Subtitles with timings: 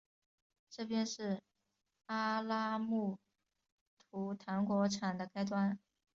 [0.71, 1.43] 这便是
[2.07, 3.19] 阿拉木
[3.99, 5.77] 图糖果厂的开端。